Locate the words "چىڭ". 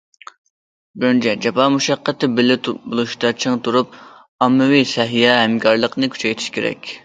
3.45-3.61